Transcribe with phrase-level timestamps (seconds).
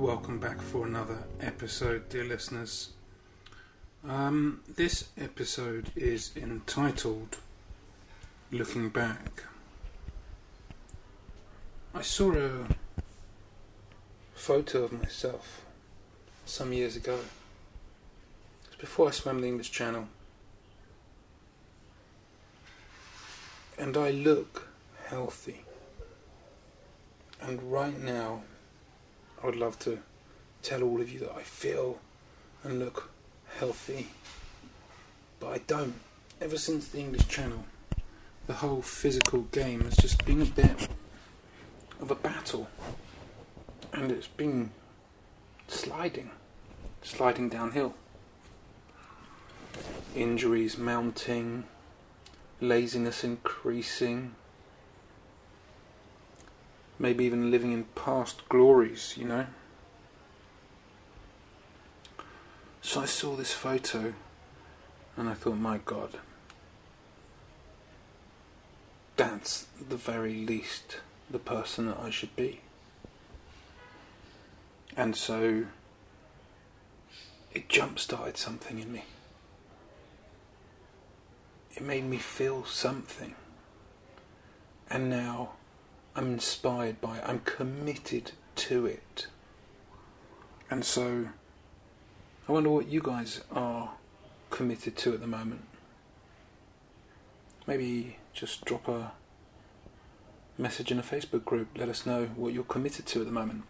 [0.00, 2.88] Welcome back for another episode, dear listeners.
[4.08, 7.36] Um, this episode is entitled
[8.50, 9.42] Looking Back.
[11.94, 12.66] I saw a
[14.32, 15.66] photo of myself
[16.46, 17.16] some years ago.
[17.16, 20.08] It was before I swam the English Channel.
[23.76, 24.66] And I look
[25.08, 25.60] healthy.
[27.42, 28.44] And right now,
[29.42, 30.00] I would love to
[30.62, 31.98] tell all of you that I feel
[32.62, 33.10] and look
[33.58, 34.08] healthy.
[35.38, 35.94] But I don't.
[36.40, 37.64] Ever since the English Channel,
[38.46, 40.88] the whole physical game has just been a bit
[42.00, 42.68] of a battle.
[43.92, 44.70] And it's been
[45.68, 46.30] sliding,
[47.02, 47.94] sliding downhill.
[50.14, 51.64] Injuries mounting,
[52.60, 54.34] laziness increasing,
[57.00, 59.46] maybe even living in past glories, you know.
[62.82, 64.12] So I saw this photo
[65.16, 66.18] and I thought, my God,
[69.16, 71.00] that's the very least
[71.30, 72.60] the person that I should be.
[74.94, 75.64] And so
[77.54, 79.04] it jump started something in me.
[81.74, 83.34] It made me feel something.
[84.90, 85.52] And now
[86.20, 87.24] I'm inspired by it.
[87.26, 89.26] I'm committed to it.
[90.70, 91.28] And so
[92.46, 93.92] I wonder what you guys are
[94.50, 95.64] committed to at the moment.
[97.66, 99.12] Maybe just drop a
[100.58, 101.68] message in a Facebook group.
[101.74, 103.62] Let us know what you're committed to at the moment.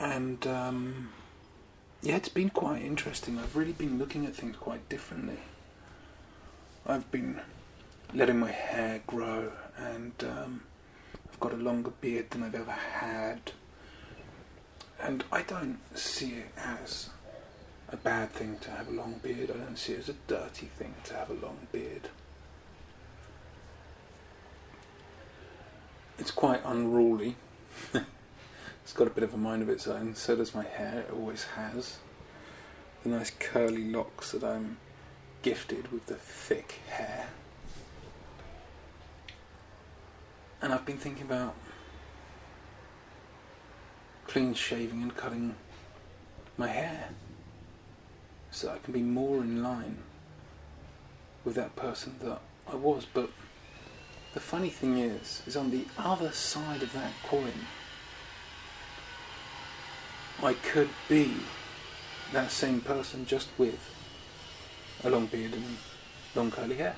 [0.00, 1.10] And um,
[2.02, 3.38] yeah, it's been quite interesting.
[3.38, 5.38] I've really been looking at things quite differently.
[6.84, 7.40] I've been
[8.12, 10.62] letting my hair grow, and um,
[11.30, 13.52] I've got a longer beard than I've ever had.
[15.00, 17.10] And I don't see it as
[17.88, 19.50] a bad thing to have a long beard.
[19.50, 22.08] I don't see it as a dirty thing to have a long beard.
[26.18, 27.36] It's quite unruly.
[27.94, 30.16] it's got a bit of a mind of its own.
[30.16, 31.04] So does my hair.
[31.08, 31.98] It always has.
[33.04, 34.78] The nice curly locks that I'm
[35.42, 37.28] gifted with the thick hair.
[40.60, 41.54] And I've been thinking about
[44.26, 45.56] clean shaving and cutting
[46.56, 47.10] my hair
[48.50, 49.98] so I can be more in line
[51.44, 53.06] with that person that I was.
[53.12, 53.30] But
[54.34, 57.66] the funny thing is, is on the other side of that coin,
[60.42, 61.34] I could be
[62.32, 63.94] that same person just with
[65.04, 65.76] a long beard and
[66.34, 66.96] long curly hair.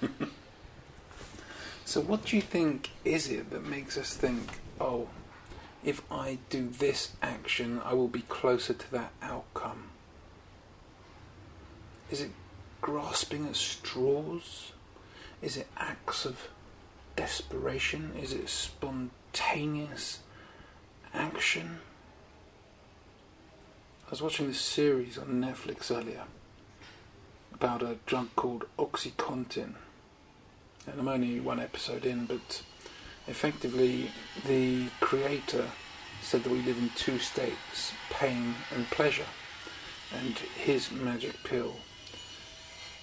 [1.84, 5.08] so, what do you think is it that makes us think, oh,
[5.84, 9.90] if I do this action, I will be closer to that outcome?
[12.10, 12.30] Is it
[12.80, 14.72] grasping at straws?
[15.42, 16.48] Is it acts of
[17.16, 18.12] desperation?
[18.20, 20.20] Is it spontaneous
[21.12, 21.78] action?
[24.06, 26.24] I was watching this series on Netflix earlier
[27.58, 29.74] about a drug called Oxycontin.
[30.86, 32.62] And I'm only one episode in, but
[33.26, 34.12] effectively,
[34.46, 35.64] the creator
[36.22, 39.26] said that we live in two states pain and pleasure.
[40.16, 41.74] And his magic pill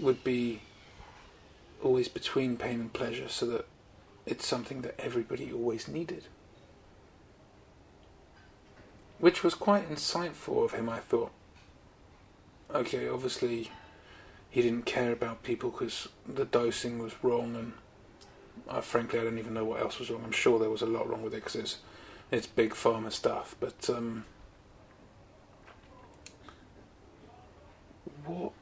[0.00, 0.62] would be
[1.80, 3.66] always between pain and pleasure so that
[4.26, 6.24] it's something that everybody always needed.
[9.20, 11.30] Which was quite insightful of him, I thought.
[12.74, 13.70] Okay, obviously
[14.50, 17.72] he didn't care about people because the dosing was wrong, and
[18.68, 20.22] uh, frankly, I don't even know what else was wrong.
[20.24, 21.78] I'm sure there was a lot wrong with it because it's,
[22.32, 23.54] it's big pharma stuff.
[23.60, 24.24] But um,
[28.26, 28.52] what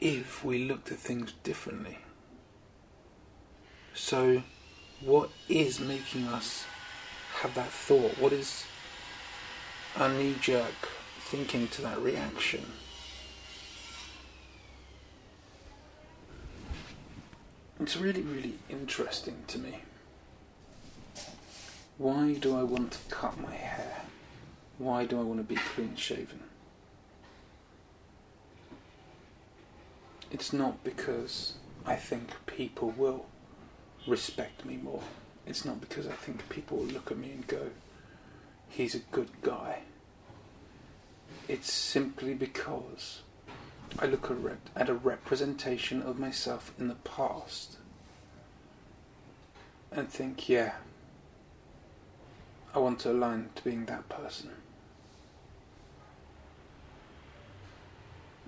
[0.00, 1.98] if we looked at things differently?
[3.94, 4.42] So,
[5.00, 6.64] what is making us
[7.40, 8.18] have that thought?
[8.18, 8.64] What is
[9.96, 10.88] our knee jerk
[11.20, 12.64] thinking to that reaction?
[17.82, 19.80] It's really, really interesting to me.
[21.98, 24.02] Why do I want to cut my hair?
[24.78, 26.40] Why do I want to be clean shaven?
[30.30, 33.26] It's not because I think people will
[34.06, 35.02] respect me more.
[35.44, 37.70] It's not because I think people will look at me and go,
[38.68, 39.80] he's a good guy.
[41.48, 43.22] It's simply because
[43.98, 44.30] I look
[44.74, 47.76] at a representation of myself in the past
[49.90, 50.72] and think, yeah,
[52.74, 54.50] I want to align to being that person.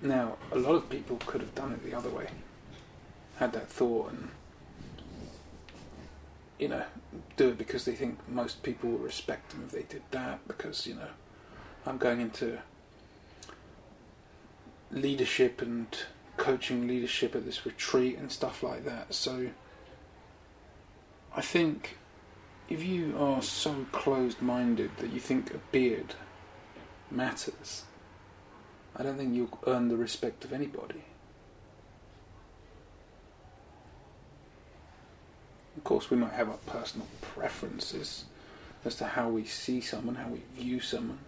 [0.01, 2.29] Now, a lot of people could have done it the other way,
[3.37, 4.29] had that thought and,
[6.59, 6.83] you know,
[7.37, 10.85] do it because they think most people will respect them if they did that, because,
[10.85, 11.09] you know,
[11.85, 12.59] I'm going into
[14.95, 15.87] leadership and
[16.37, 19.13] coaching leadership at this retreat and stuff like that.
[19.13, 19.49] So
[21.35, 21.97] I think
[22.69, 26.15] if you are so closed minded that you think a beard
[27.11, 27.83] matters,
[28.95, 31.03] I don't think you'll earn the respect of anybody.
[35.77, 38.25] Of course, we might have our personal preferences
[38.85, 41.19] as to how we see someone, how we view someone,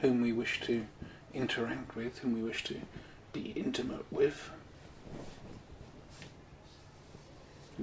[0.00, 0.86] whom we wish to
[1.34, 2.80] interact with, whom we wish to
[3.32, 4.50] be intimate with.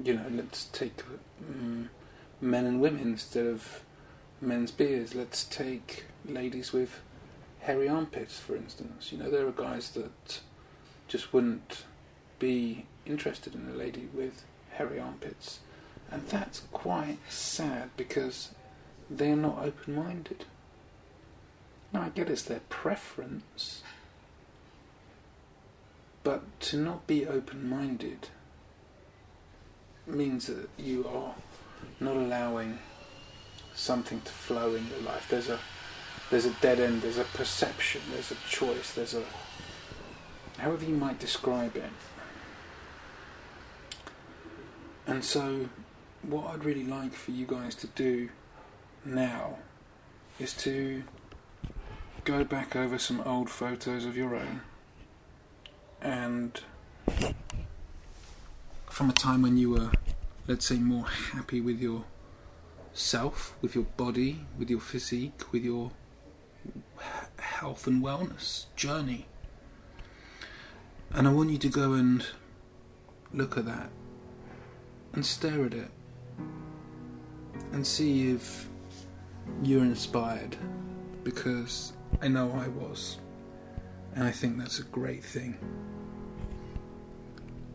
[0.02, 1.04] You know, let's take
[1.48, 1.90] um,
[2.42, 3.84] men and women instead of
[4.42, 5.14] men's beards.
[5.14, 7.02] Let's take ladies with
[7.60, 9.12] hairy armpits, for instance.
[9.12, 10.42] You know, there are guys that
[11.08, 11.84] just wouldn't
[12.40, 15.60] be interested in a lady with hairy armpits.
[16.12, 18.50] And that's quite sad because
[19.10, 20.46] they're not open minded.
[21.94, 23.84] Now, I get it's their preference,
[26.24, 28.30] but to not be open minded
[30.08, 31.36] means that you are
[32.00, 32.80] not allowing
[33.76, 35.28] something to flow in your life.
[35.30, 35.60] There's a
[36.30, 39.24] there's a dead end, there's a perception, there's a choice, there's a
[40.58, 41.84] however you might describe it.
[45.06, 45.70] And so
[46.24, 48.30] what I'd really like for you guys to do
[49.06, 49.58] now
[50.40, 51.04] is to
[52.24, 54.62] go back over some old photos of your own
[56.02, 56.62] and
[58.90, 59.92] from a time when you were,
[60.48, 65.92] let's say, more happy with yourself, with your body, with your physique, with your
[67.40, 69.26] health and wellness journey.
[71.12, 72.26] And I want you to go and
[73.34, 73.90] look at that
[75.14, 75.90] and stare at it
[77.72, 78.70] and see if
[79.64, 80.56] you're inspired
[81.24, 81.94] because
[82.24, 83.18] I know I was.
[84.16, 85.58] And I think that's a great thing.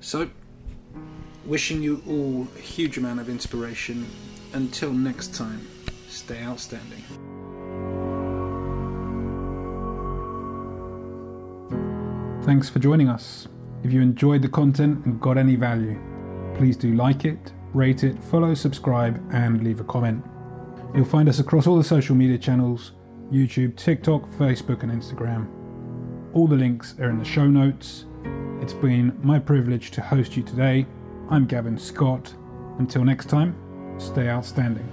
[0.01, 0.31] So,
[1.45, 4.07] wishing you all a huge amount of inspiration.
[4.55, 5.69] Until next time,
[6.09, 7.05] stay outstanding.
[12.45, 13.49] Thanks for joining us.
[13.85, 16.01] If you enjoyed the content and got any value,
[16.55, 20.25] please do like it, rate it, follow, subscribe, and leave a comment.
[20.95, 22.93] You'll find us across all the social media channels
[23.33, 25.47] YouTube, TikTok, Facebook, and Instagram.
[26.35, 28.07] All the links are in the show notes.
[28.61, 30.87] It's been my privilege to host you today.
[31.29, 32.35] I'm Gavin Scott.
[32.79, 33.55] Until next time,
[33.99, 34.89] stay outstanding.